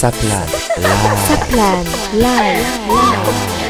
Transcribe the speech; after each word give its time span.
Saplan 0.00 0.48
Live. 0.80 1.20
Saplan 1.28 1.84
Live. 2.16 3.69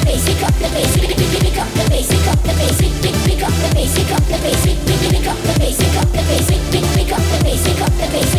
basic 0.00 0.42
up 0.42 0.52
the 0.54 0.68
basic. 8.10 8.31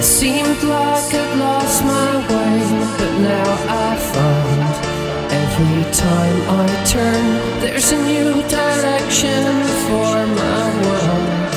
It 0.00 0.04
seemed 0.04 0.62
like 0.62 1.12
I'd 1.12 1.38
lost 1.38 1.84
my 1.84 2.16
way, 2.30 2.58
but 2.96 3.12
now 3.20 3.50
I 3.68 3.96
find 4.14 4.74
every 5.30 5.84
time 5.92 6.38
I 6.48 6.66
turn, 6.86 7.24
there's 7.60 7.92
a 7.92 7.98
new 8.06 8.40
direction 8.48 9.44
for 9.84 10.26
my 10.40 10.62
world. 10.86 11.52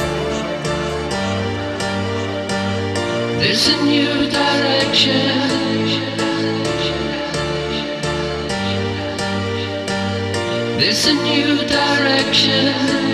There's 3.39 3.65
a 3.69 3.77
new 3.85 4.29
direction. 4.29 5.25
There's 10.79 11.05
a 11.07 11.13
new 11.13 11.65
direction. 11.65 13.12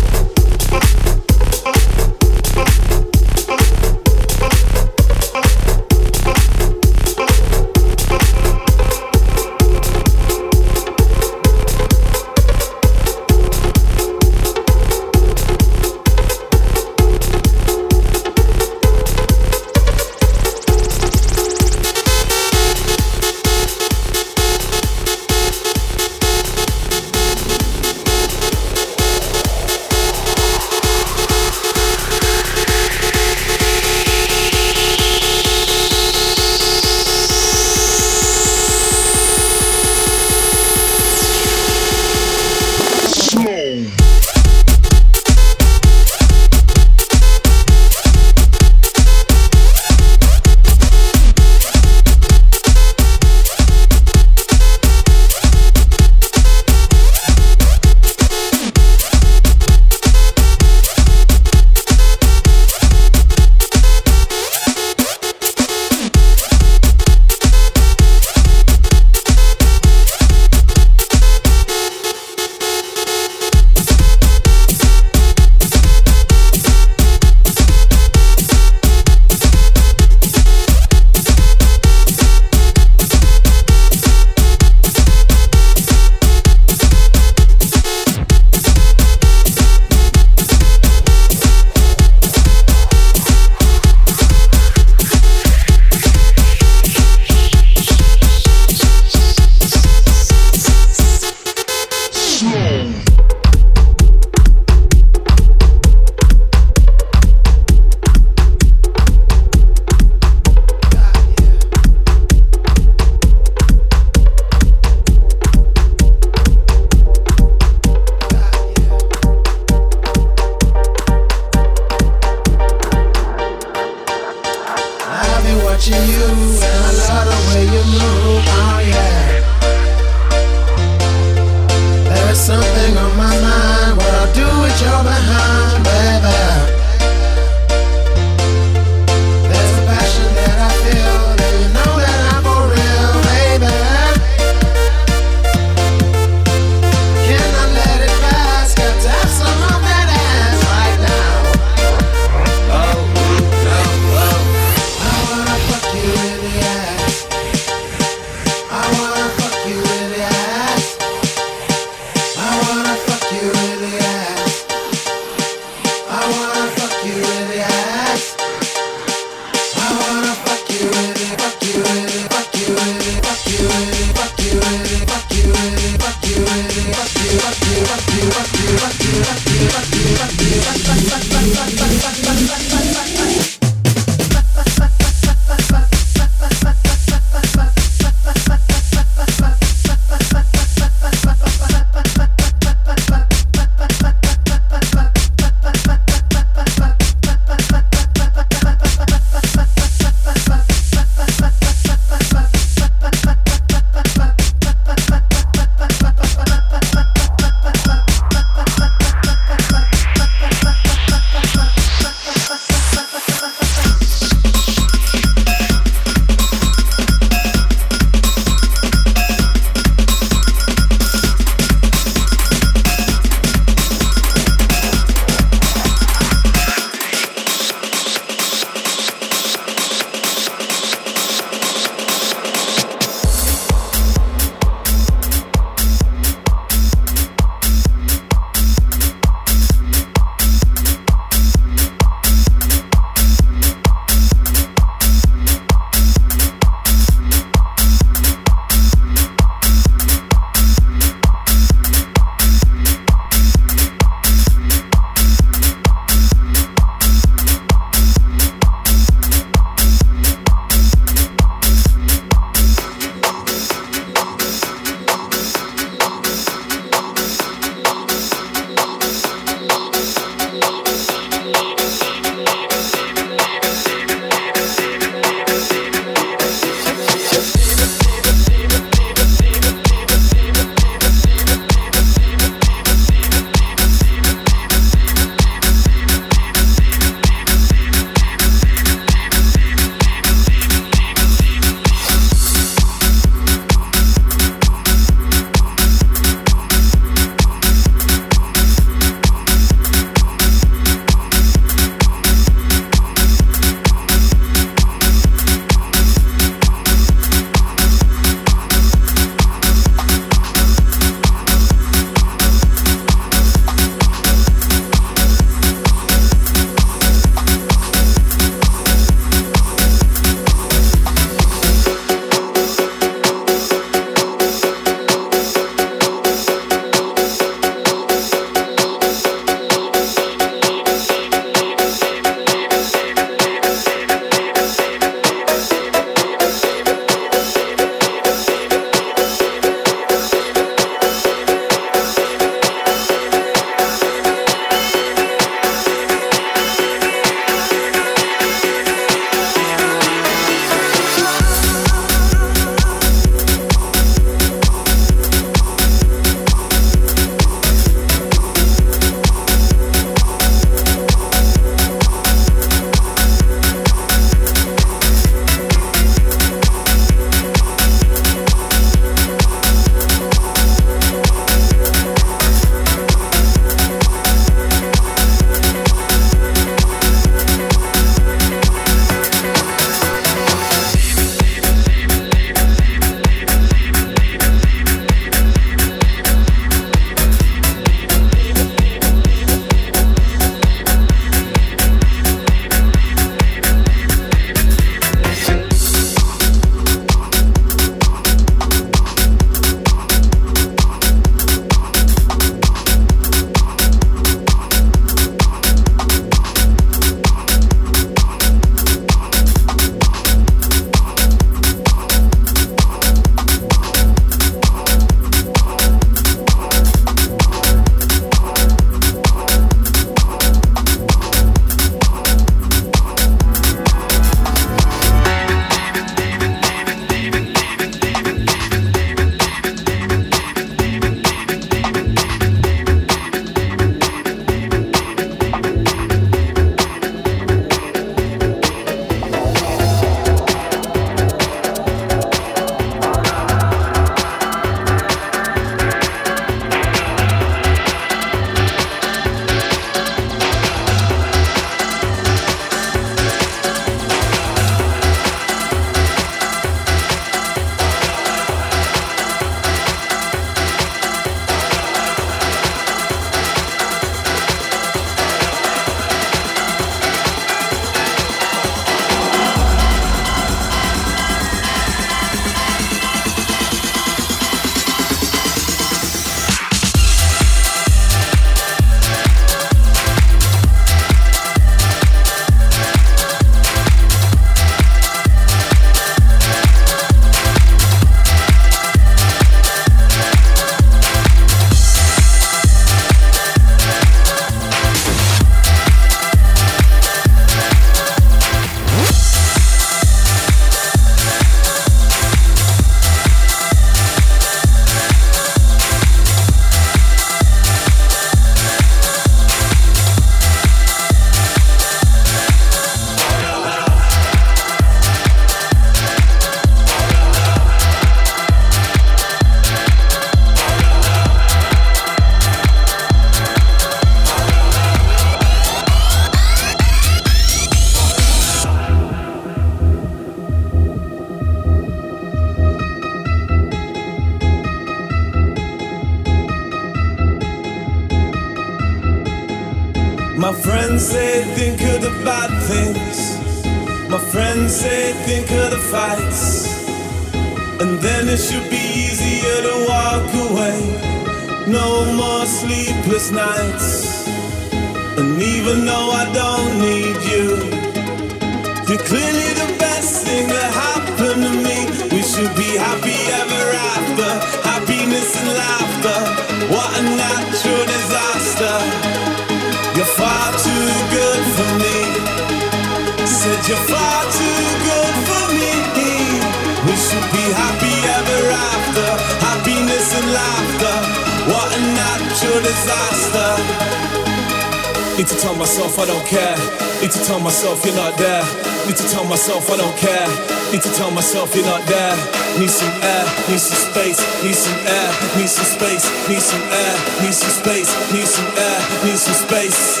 need 598.24 598.30
some 598.30 598.56
air, 598.56 599.04
need 599.04 599.18
some 599.18 599.34
space, 599.34 600.00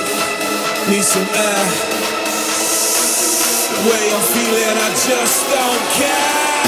need 0.88 1.04
some 1.04 1.28
air. 1.28 1.64
The 3.68 3.90
way 3.90 4.12
I'm 4.14 4.22
feeling, 4.32 4.78
I 4.80 4.88
just 4.94 5.50
don't 5.50 5.84
care. 5.92 6.63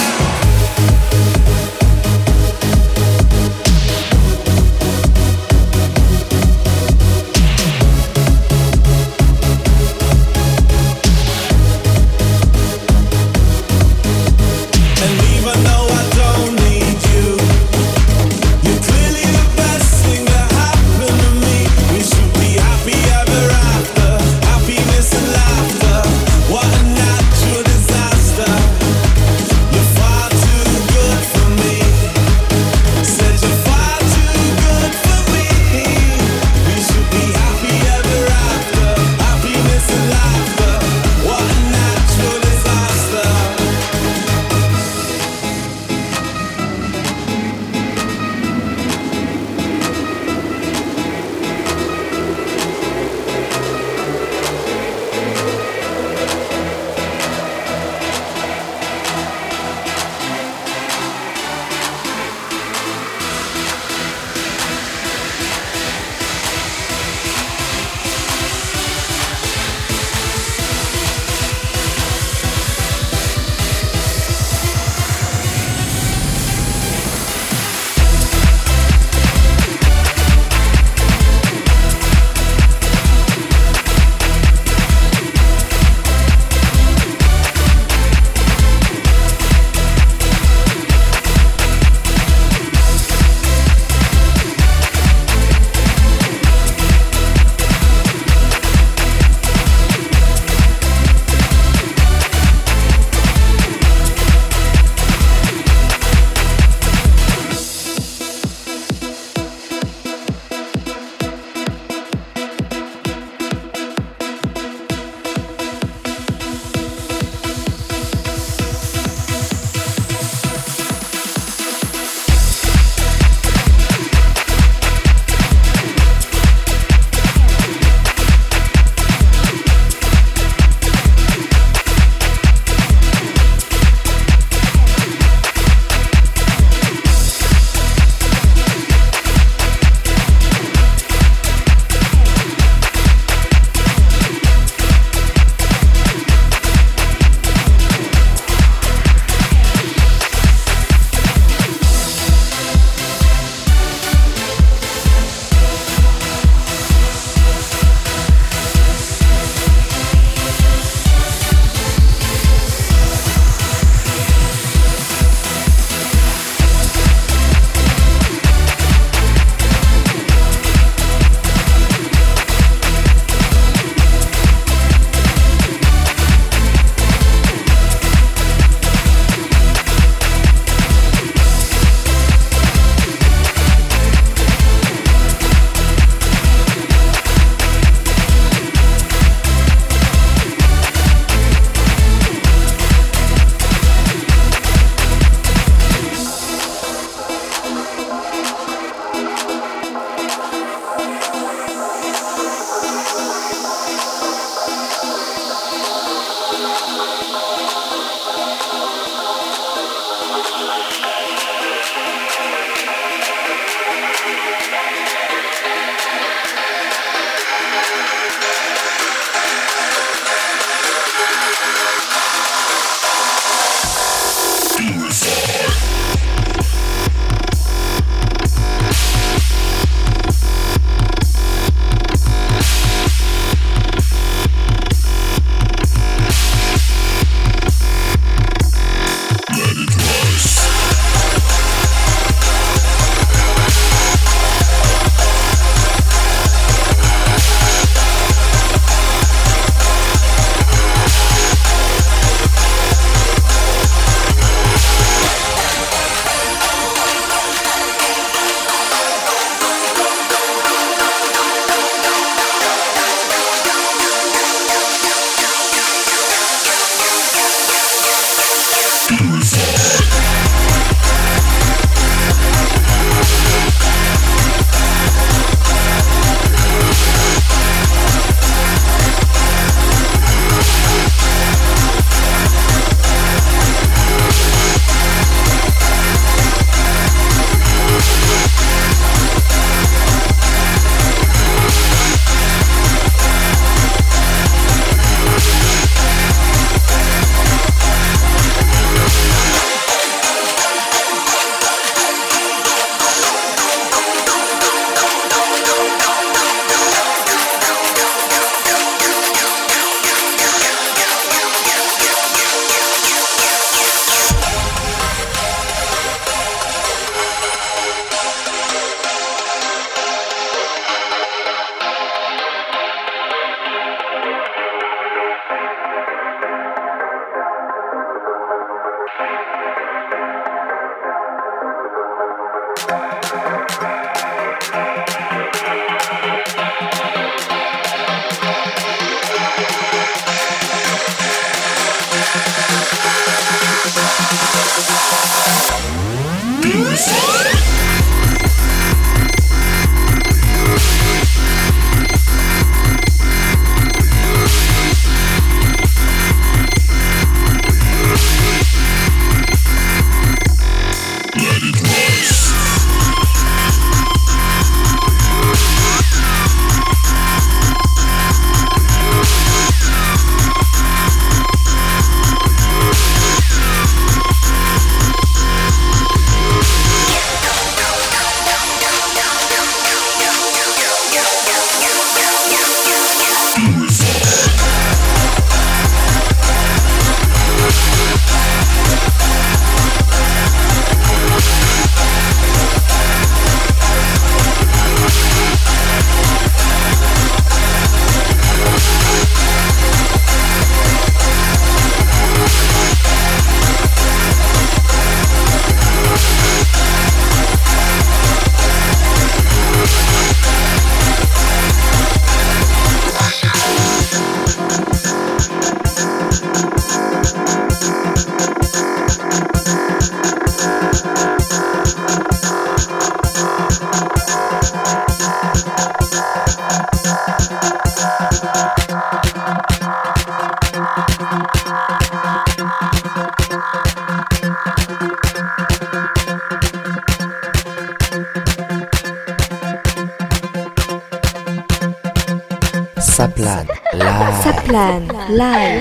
line 445.29 445.76